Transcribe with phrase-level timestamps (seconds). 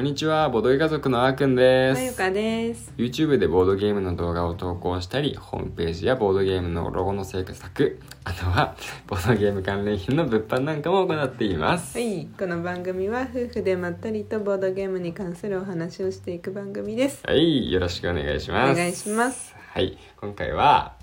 [0.00, 1.92] こんにちは、ボードゲー家族のあーくんで。
[1.92, 2.90] まゆかです。
[2.96, 8.74] YouTube でボードゲームの動画を投稿したり、ホームページやボードゲームのロゴの制作、あとは
[9.06, 11.98] ボードゲーム関連品の物販なんかも行っています。
[11.98, 17.22] はい、この番組は夫婦でまったりとボードゲームに関するお話をしていく番組です。
[17.26, 18.72] はい、よろしくお願いします。
[18.72, 19.54] お願いします。
[19.54, 20.94] はい、今回は、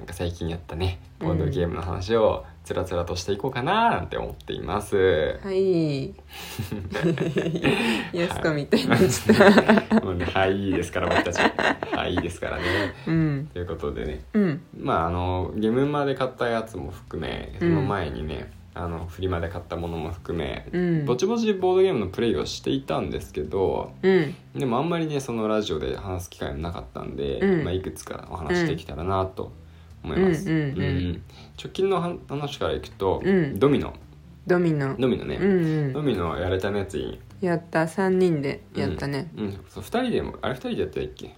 [0.00, 5.38] なんか最近やったね、ボードゲームの話をつらつらとしていこうかななんて思っています。
[5.44, 6.14] はい。
[8.14, 9.34] やすこみたいになっちゃ
[9.82, 10.00] った。
[10.00, 11.38] もうね、はい、いいですから、僕たち。
[11.38, 12.62] はい、いいですからね。
[13.08, 13.50] うん。
[13.52, 14.62] ということでね、うん。
[14.74, 24.34] まああのゲームマで買ったやつも含めその前にね、あのフリマで買ったものも含め、うんぼちぼちボードゲームのプレイをしていたんですけどうん。
[24.54, 29.52] でもあんまりねそのラジオで話す機会もなかったんで、うんまあ、いくつかお話できたらなと
[30.02, 30.82] 思います、うんうんう
[31.12, 31.22] ん
[31.62, 33.92] 直近の話からいくと、うんドミノ
[34.46, 34.96] ドミノ。
[34.98, 35.92] ドミノね、うんうん。
[35.92, 39.30] ドミノやれたやつにやった、三人でやったね。
[39.36, 41.36] うん、うんそう2人でもあれ2人でやったっけ？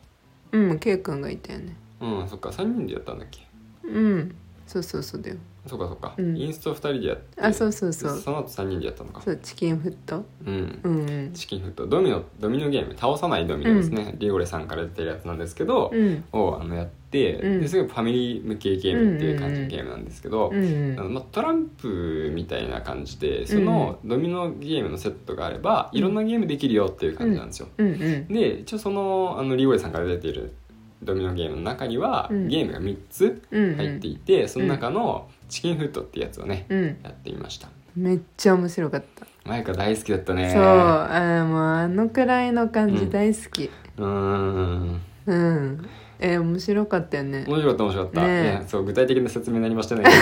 [0.52, 1.76] うん、ケイくんがいたよね。
[2.00, 3.40] うんそっか3人でやったんだっけ？
[3.84, 4.34] うん。
[4.66, 5.36] そうそうそうだよ。
[5.66, 6.36] そっかそっか、うん。
[6.36, 8.18] インスト2人でやってあ、そうそうそう。
[8.18, 9.22] その後3人でやったのか。
[9.22, 10.24] そう、チキンフット。
[10.44, 10.80] うん。
[10.82, 10.92] うん。
[11.08, 11.32] うん。
[11.32, 11.86] チキンフット。
[11.86, 12.94] ドミノドミノゲーム。
[12.98, 16.24] 倒さないドミノですね、リオレさんから出てるやつなんですけど、うん。
[16.32, 17.60] をあのやって、うん。
[17.60, 27.86] ですごいファミリー向けゲームっていう感じのゲームなんですけど、うんあのまあ、トランプみたいな感じでそのドミノゲームのセットがあれば、いろんなゲームできるよっていう感じなんですよ、うん。
[27.86, 28.26] うん。
[28.28, 30.54] で一応そのあのリオレさんから出ている
[31.02, 32.48] ドミノゲームの中には、うん。
[32.48, 33.76] ゲームが3つうん。
[33.76, 36.86] 入っていて、その中のチキンフットってやつをね、うん。
[37.02, 39.26] やってみましためっちゃ面白かった。
[39.44, 43.64] マイカ大好きだったねそう、あーもうあのくらいの感じうん大好き。
[43.98, 45.88] うーんうん。
[46.18, 47.44] えー面白かったよね。
[47.46, 50.16] 面白かった面白かった、ねえいやそう具体的な説明何もしてないけど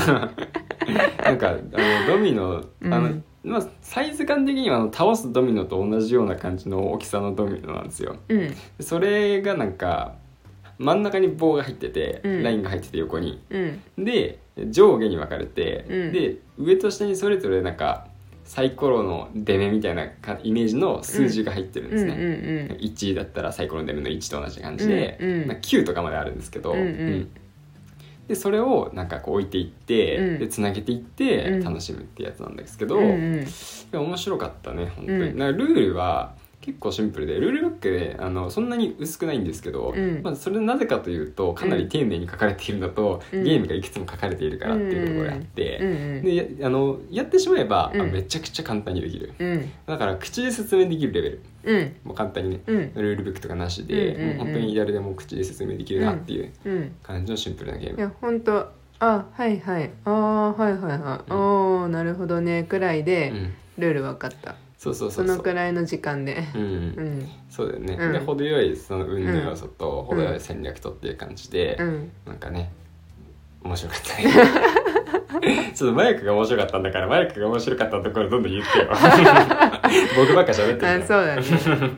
[0.00, 0.30] さ
[1.24, 1.60] なんかあの
[2.06, 8.38] ドミノあの、うんまあ、サイズ感的にはあの倒すドミノと同じような感じの大きさのドミノなんですようん。
[8.38, 10.14] でそれがなんか
[10.78, 12.42] 真ん中に棒が入ってて、うん。
[12.42, 13.40] ラインが入ってて横に。
[13.50, 14.04] うん。
[14.04, 14.38] で
[14.68, 16.12] 上下に分かれて、うん。
[16.12, 18.08] で上と下にそれぞれなんか
[18.44, 22.26] サイコロの出目みたいなかイメージの数字が入ってるんですね、うんうん
[22.76, 25.48] 1だったらサイコロの出目の1と同じ感じで、うんうん。
[25.48, 27.30] まあ、9とかまであるんですけど、うんうん。
[28.28, 30.38] でそれをなんかこう置いていって、うん。
[30.38, 31.64] でつなげていってうん。
[31.64, 33.44] 楽しむってやつなんですけど、うん
[33.92, 34.00] うん。
[34.00, 35.38] 面白かったね本当に、うん。
[35.38, 36.34] なんかルールは
[36.66, 40.20] 結構シンプルでルールブックであのそんなに薄くないんですけど、うん。
[40.24, 43.44] まあ、それなぜかというとかなり丁寧に書かれているのと、うん。
[43.44, 45.88] ゲームがいくつも書かれているからっていうところがあって、うん。
[45.88, 48.10] うんでやあのやってしまえば、あうん。
[48.10, 49.32] めちゃくちゃ簡単にできる。
[49.38, 49.70] うん。
[49.86, 51.40] だから口で説明できるレベル。
[51.64, 51.96] うん。
[52.02, 52.94] もう簡単にね、うん。
[52.94, 54.36] ルールブックとかなしで、うんうんうん。
[54.38, 56.92] もう本当に誰でも口で説明できるなっていううん。
[57.02, 59.90] 感じのシンプルなゲーム、いや本当あはいはい。
[60.06, 62.64] あーはいはいはい、おーなるほどね。
[62.64, 65.26] くらいでうん、ルール分かった、そうそうそそう。
[65.26, 66.44] そうのくらいの時間で。
[66.54, 66.62] うん。
[66.62, 67.28] うん。
[67.48, 68.12] そうだよね、うん。
[68.12, 72.12] で程よいその運の要素と程よい戦略とっていう感じで、うん。
[72.26, 72.70] なんかね
[73.62, 74.30] 面白かったね。
[75.74, 78.86] ちょっとマイクが面白かったんだからマイクが面白かったところどんどん言ってよ。
[80.16, 81.42] 僕ばっか喋ってるあそうだね。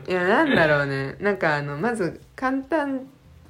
[0.07, 1.15] いやなんだろうね。
[1.19, 3.01] なんかあのまず簡単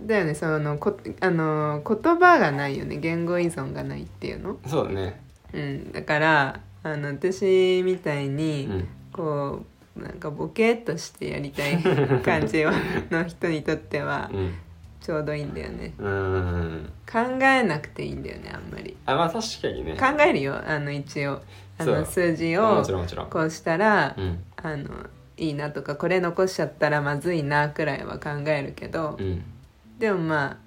[0.01, 0.35] だよね。
[0.35, 2.97] そのこあの言葉がないよね。
[2.97, 4.57] 言語依存がないっていうの。
[4.65, 5.21] そうだね。
[5.53, 5.91] うん。
[5.91, 8.87] だからあの私みたいうに、ん
[9.19, 9.65] こ
[9.97, 11.77] うなんかボケっとしてやりたい
[12.23, 12.71] 感じは
[13.11, 14.53] の人にとっては うん。
[15.01, 15.93] ちょうどいいんだよね。
[15.97, 16.89] うーん。
[17.09, 18.95] 考えなくていいんだよねあんまり。
[19.05, 19.97] あまあ確かにね。
[19.97, 21.41] 考えるよあの一応。
[21.77, 21.95] あそう。
[21.95, 23.29] の数字もをちろんもちろん。
[23.29, 24.43] こうしたら、うん。
[24.57, 24.89] あの
[25.37, 29.43] いいなとかこれ残しちゃったらまずいなくらいは考えるけど、うん。
[29.99, 30.57] でもま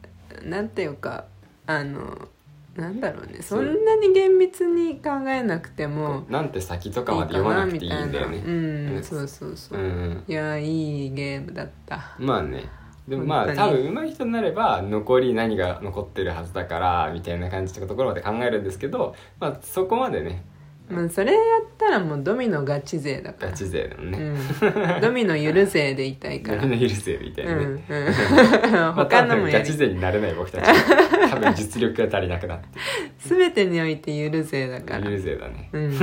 [0.40, 1.24] あなんていうか
[1.66, 2.28] あの
[2.77, 3.43] なんだろうね。
[3.43, 8.38] そんなに厳密に考えなくてもなんて先とかまで読まななくていいんだよね。
[8.38, 9.78] うんそうそうそう。
[9.78, 10.25] う、ん。
[10.27, 12.16] いやいいゲームだった。
[12.19, 12.65] まあね。
[13.06, 13.82] でもまあ多に。
[13.82, 20.44] 分上手い人になれば残り何が残ってるはずだからみたいな感じのところまで考えるんですけどまあそこまでね。
[20.88, 23.50] まあそれやったらもうドミノガチ勢だから。
[23.53, 26.62] ガチ勢だもんね、うん、ドミノゆる勢でいたいから。
[26.62, 27.81] 誰の許せみたいなね、うんうん。
[28.73, 30.65] まあ、他のもガチ勢になれない僕たち
[31.31, 32.67] 多分実力が足りなくなって。
[33.19, 35.11] 全てにおいてゆる勢だから。
[35.11, 35.71] 許せだね。
[35.73, 35.93] うん。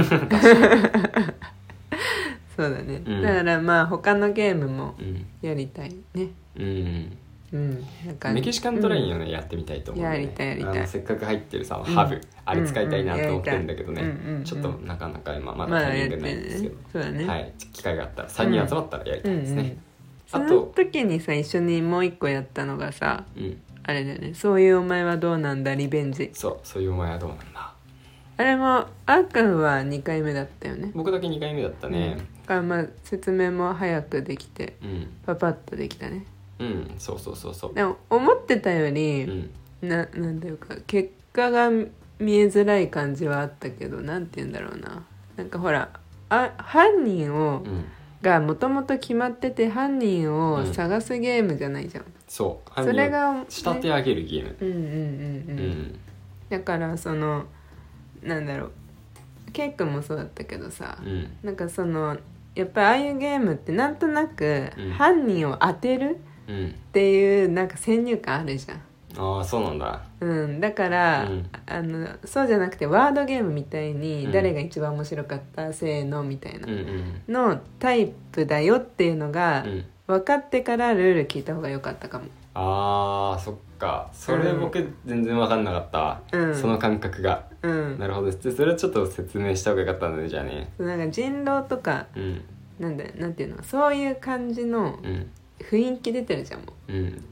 [2.56, 3.22] そうだね、うん。
[3.22, 5.26] だからまあ他のゲームもうん。
[5.42, 6.30] やりたいね。
[6.58, 7.18] うん
[7.54, 7.86] うん。
[8.06, 10.88] なんかメキシカントラインをね、やってみたいと思う、ね、やりたいやりたい。
[10.88, 19.78] せっかく入ってるさんハブ、あれ使いたいなと思ってるんだけどね、うんうんうんうんちょっとなかなか今ままだだタイミングないんですけど、ねそうだね、はい機会があったら3人集まったらやりたいですね、
[20.28, 23.62] そのあと時にさ一緒にもう一個やったのがさうん。
[23.84, 24.36] あれだよね。
[24.36, 26.30] そういうお前はどうなんだリベンジ。
[26.34, 27.74] そうそういうお前はどうなんだ。
[28.38, 30.92] あれもあーくんは2回目だったよね。
[30.94, 32.18] 僕だけ2回目だったね。
[32.44, 35.08] だからまあ説明も早くできてうん。
[35.26, 36.24] パパッとできたね
[36.60, 37.74] うん、そうそうそうそう。
[37.74, 39.50] でも思ってたようり、ん。
[39.82, 45.04] ななんていうか結果が見えづらい感じはあったけどなんて言うんだろうな。
[45.38, 45.90] なんかほら
[46.30, 47.86] あ犯人をうん。
[48.22, 50.74] がもともと決まってて犯人をうん。
[50.74, 52.84] 探すゲームじゃないじゃん、そう。
[52.84, 54.58] それ犯が、仕立て上げるゲーム。
[54.60, 56.00] うんうんうんううん、ん
[56.50, 57.46] だからその
[58.22, 58.72] なんだろう。
[59.54, 61.30] ケイ君もそうだったけどさ、うん。
[61.42, 62.18] なんかその
[62.56, 64.92] やっぱりああいうゲームってなんとなくうん。
[64.92, 66.18] 犯人を当てるうん
[66.50, 68.82] っていうなんか先入観あるじゃん。
[69.18, 70.02] ああそうなんだ。
[70.22, 71.50] うん、だから、うん。
[71.66, 74.32] あのそうじゃなくてワードゲームみたいにうん。
[74.32, 76.74] 誰が一番面白かった、せーのみたいなうん
[77.28, 77.34] うん。
[77.34, 79.86] のタイプだよっていうのがうん。
[80.08, 82.26] 分かってからルール聞いた方が良かったかも。
[82.54, 84.10] あーそっか。
[84.14, 86.56] それうん僕全然分かんなかったわ、うん。
[86.56, 87.46] その感覚が。
[87.62, 88.32] うん、なるほど。
[88.32, 90.72] でそれちょっと説明した方がよかったんだねじゃあね。
[90.78, 92.42] なんか人狼とかうん。
[92.80, 93.64] なんだなんていうの？
[93.64, 95.30] そういう感じのうん
[95.60, 96.94] 雰囲気出てるじゃんもう。
[96.94, 97.29] うん。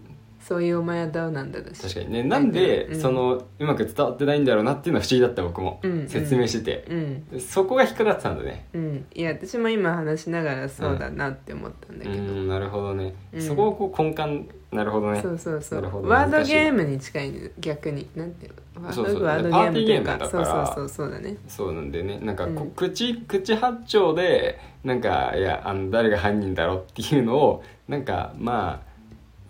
[0.48, 1.82] そういうお前はどうなんだだし。
[1.82, 2.24] 確かにね。
[2.24, 3.02] なんで、うん。
[3.02, 6.86] そのうまく伝わってないんだろうなっていうのは不思議だった僕も、うん説明してて、
[7.34, 7.40] うん。
[7.42, 8.68] そこが引っかかってたんだね。
[8.74, 9.06] うん。
[9.14, 12.48] いや私も今話しながらそうだなって思ったんだうけど、ん。
[12.48, 13.42] なるほどね、うん。
[13.42, 15.22] そこをこう根幹なるほどね。
[15.22, 15.82] そうそうそう。
[15.82, 18.08] なるほどワードゲームに近いね逆に。
[18.16, 18.88] なんていうの？
[18.88, 19.24] ワードそうそう。
[19.24, 20.30] ワードゲームっていうパーティーゲームだから。
[20.30, 20.90] かそうそうそう。
[20.90, 21.38] そうだね。
[21.48, 22.20] そうなんでね。
[22.20, 22.72] なんかこう、うん。
[22.72, 28.87] 口口八丁でなんかいやあの誰が犯人だろうっていうのをなんかまあ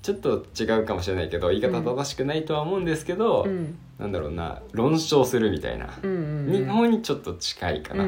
[0.07, 3.77] ちょっと違うかもしれないけど言い方正しくないとは思うんですけど、うん。
[3.99, 8.07] なんだろうな論証するみたいな、うんうん日本にちょっと近いかうんうん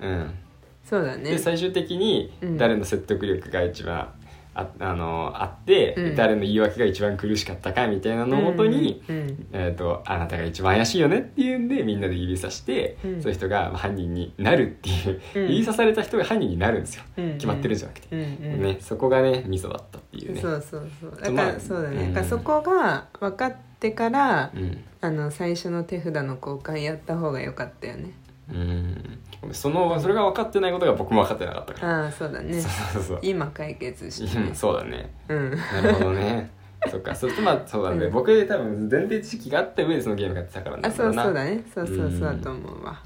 [0.00, 0.20] うな、ん。
[0.20, 0.34] うん。
[0.82, 1.24] そうだね。
[1.24, 2.56] で最終的にうん。
[2.56, 4.08] 誰の説得力が一番
[4.54, 6.16] ああのあって、うん。
[6.16, 13.22] 誰の言い訳が一番苦しかったかみたいなのをもとに、うんうんえー、とあなたが一番怪しいよねっていうんでみんなで指さして、うん。
[13.22, 15.52] そういう人がまあ犯人になるっていう、うん。
[15.54, 20.40] 指さされた人が犯人になるんですよ、うん決まってるんじゃなくて、ね、そこがねミソだったっていうね。
[20.40, 21.20] そうそうそう。
[21.20, 22.14] だまあからそうだね、うん。
[22.14, 24.84] だからそこが分かってから、うん。
[25.04, 28.12] あの最初の手札の交換やった方が良かったよね
[28.52, 29.18] うん。
[29.52, 32.60] そのそれが分かってないことが僕も分かってなかったから、ああそうだね。
[32.60, 33.18] そうそうそう。
[33.22, 34.38] 今解決して。
[34.38, 35.10] ねうんそうだね。
[35.28, 35.50] うん。
[35.50, 36.50] なるほどね。
[36.90, 37.14] そっか。
[37.14, 38.12] そしてまあそうだね、うん。
[38.12, 41.64] 僕多分前提知識があった上でそのゲームがやってたからなあそうそうだね。
[41.74, 43.02] そうそううんそうだと思うわ。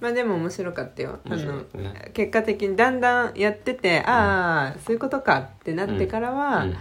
[0.00, 1.18] まあでも面白かったよ。
[1.24, 1.36] あの
[1.74, 6.76] ね結果的にだんだんやってて、ああそういうことかってなってからは、うん。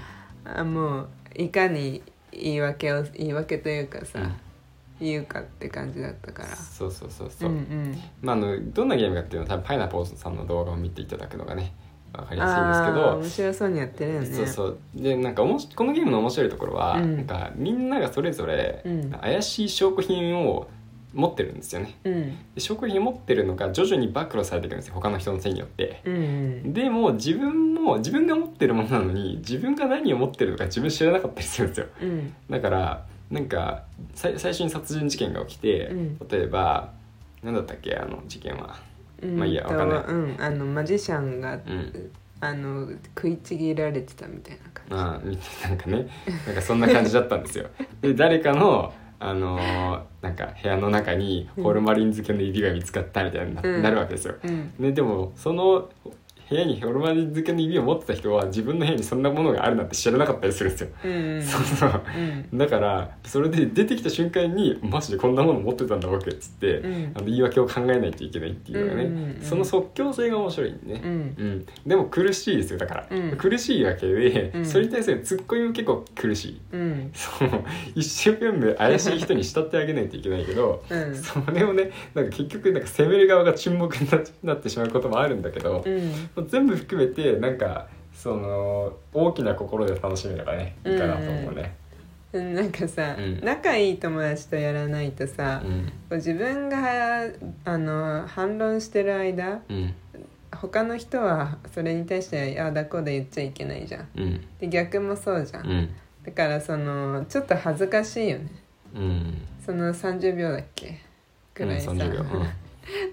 [0.46, 4.19] あもういかに言い訳を言い訳というかさ、
[5.02, 6.56] うん言うかって感じだったから。
[6.56, 7.50] そうそうそうそう。
[7.50, 7.98] う、んうん。
[8.22, 11.74] まあ、あのどんなゲームかっていうのは多分パイナポーズさんの動画を見ていただくのがね
[12.14, 13.18] 分かりやすいんですけど。
[13.18, 14.26] 面白そうにやってるよね。
[14.28, 14.78] そうそう。
[14.96, 17.18] でなんかおもしこのゲームの面白いところは、うん。
[17.18, 19.12] なんかみんながそれぞれうん。
[19.12, 20.68] 怪しい証拠品を
[21.14, 21.96] 持ってるんですよね。
[22.04, 22.38] うん。
[22.56, 24.96] で証拠品を持ってるのが徐々に暴露されていくんですよ。
[24.96, 26.02] 他の人のせいによって。
[26.06, 26.74] うんうん。
[26.74, 31.88] でも自分も自分が持ってるものなのに自分が何を持ってるのか自分知らなかったりするんですよ。
[32.02, 32.34] うん。
[32.50, 33.84] だからなんか
[34.14, 36.18] さ最初に殺人事件が起きて、うん。
[36.30, 36.92] 例えば
[37.44, 38.80] 何だったっけあの事件は。
[39.22, 40.00] うんまあいいやとわかんない。
[40.00, 42.12] うんあのマジシャンが、うん。
[42.40, 44.94] あの食いちぎられてたみたいな感じ。
[44.94, 45.20] まあな
[45.70, 46.08] なんかね。
[46.46, 47.68] なんかそんな感じだったんですよ。
[48.02, 54.74] で誰かのあのーなんか部屋の中にホルマリン漬けの指が見つかったみたいにな,、るわけですよ、うん。
[54.78, 55.90] ね、でもその
[56.49, 61.44] 部屋にホルマリン漬けの指を持ってた人は自分の部屋にそんなものがあるなんて知らなかったりするんですよ、うんうん。
[61.44, 62.01] そうそう。
[62.51, 62.57] うん。
[62.57, 67.11] だからそれで出てきた瞬間にマジでこんなもの持ってたんだ僕っつって、うん。
[67.16, 69.42] あの言い訳を考えないといけないっていうのがね、うんうんうん。
[69.42, 71.11] その即興性が面白いんでね、うん。
[71.11, 73.37] うん、でも苦しいですよだから、うん。
[73.37, 74.66] 苦しいわけで、うん。
[74.66, 76.61] それに対するツッコミも結構苦しい。
[76.71, 77.11] うん。
[77.13, 77.49] そう。
[77.95, 81.16] 一生懸命怪しい人に慕ってあげないといけないけどうん。
[81.16, 91.76] それをねなんか結局なんか責める側が沈黙にななってしまうこともあるんだけど、うん全部含めてなんかその大きな心で楽しめればねいいかなと思うね。
[92.34, 92.56] うん。
[92.56, 93.42] なんかさ、うん。
[93.44, 95.62] 仲いい友達とやらないとさ、
[96.12, 96.16] うん。
[96.18, 97.24] 自分が
[97.66, 99.94] あの反論してる間うん。
[100.52, 104.08] 他の人はそれに対してああだこうだ言っちゃいけないじゃん。
[104.16, 104.48] うん。
[104.60, 105.90] で逆もそうじゃん、うん。
[106.26, 108.50] だからそのちょっと恥ずかしいよね。
[108.96, 109.42] うん。
[109.66, 111.02] その30秒だっけ？
[111.54, 111.98] くらいさ、うん。
[112.00, 112.48] 30秒うん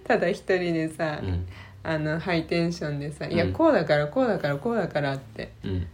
[0.04, 1.46] ただ一人でさ、うん
[1.84, 3.32] あのハイテンションでさ「うん。
[3.32, 5.86] いやこうだからこうだからこうだから」ってうん。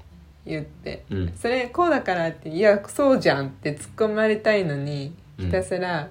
[0.47, 1.33] 言ってうん。
[1.37, 5.47] それこうだからって「いやそうじゃん」って突っ込まれたいのにうん。
[5.47, 6.09] ひたすら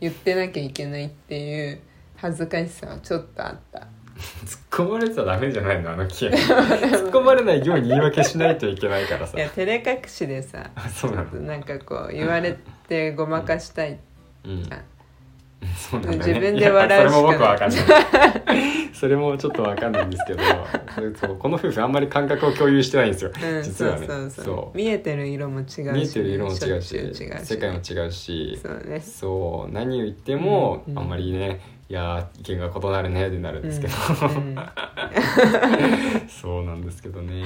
[0.00, 1.80] 言ってなきゃいけないっていう
[2.16, 3.86] 恥ずかしさはちょっとあった。
[4.44, 9.36] 突っ込まれちゃダメじゃないのあのゲーム突っ込まれないように言い訳しないといけないからさ。
[9.36, 11.40] いや照れ隠しでさあ そうなの。
[11.40, 12.56] なんかこう言われ
[12.88, 13.98] てごまかしたい
[14.44, 14.62] うん。
[14.62, 14.80] じゃん
[15.76, 16.32] そうなんだね。
[16.32, 17.70] 自分で笑うしかそれも僕かんない。
[18.92, 20.40] それもちょっとわかんないんですけど
[21.16, 24.06] そうこの夫婦あんまり感覚を共有してないんですよ、うん、実はね。
[24.30, 28.58] そう見えてる色も違うし、見えてる色も違うし世界も違うし。
[28.62, 29.00] そうね。
[29.00, 30.98] そう何を言っても、うんうん。
[30.98, 33.94] あんまりねいやー意見が異なるねってなるんですけど、
[34.28, 34.56] うん
[36.28, 37.44] そうなんですけどね、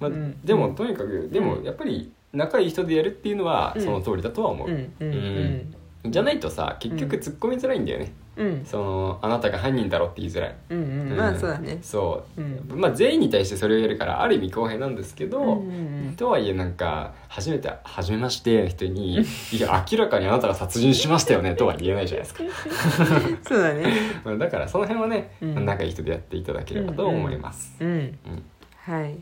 [0.00, 3.82] まあうんでもとにかくでもやっぱり仲いい人でやるっていうのはうん。
[3.82, 5.12] その通りだとは思う、うんうん。
[5.12, 5.74] うん
[6.10, 8.64] じゃないとさ結局突っ込みづらいんだよね、うん。
[8.64, 10.78] そのあなたが犯人だろって言いづらい、うん
[11.10, 11.16] うん。
[11.16, 11.78] まあそうだね。
[11.82, 12.40] そう。
[12.40, 12.80] うん。
[12.80, 19.20] まあ全員に対してそれをやるからある意味公平なんですけど、うんうんとはいえなんか初めて「初めまして」の人に
[19.52, 22.44] 「いや明らかにあなたが殺人しましたよね」 とは言えないじゃないですか。
[22.44, 22.46] う
[23.32, 23.86] んそうだね。
[24.24, 25.66] まあだからその辺はね、うん。
[25.66, 27.88] 仲いい人でやっていただければと思います、うん。
[27.88, 28.18] うん。
[28.76, 29.16] はい。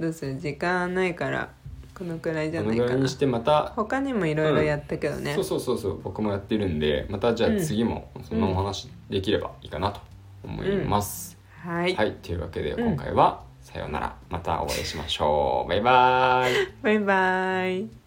[0.00, 0.36] どうする？
[0.38, 1.50] 時間ないから
[1.96, 2.88] このくらいじゃこないかな。
[2.90, 5.34] のぐらいにしてまた他にもいろいろやったけどね。
[5.34, 7.56] そうそうそうそう僕もやってるんでまたじゃうん。
[7.58, 10.00] あ次もそのお話できればいいかなと
[10.42, 11.94] 思います、はい。
[11.94, 12.94] はいというわけでうん。
[12.94, 14.16] 今回はさようなら。
[14.28, 15.68] またお会いしましょう。
[15.68, 16.68] バイバーイ。
[16.82, 18.03] バイバイ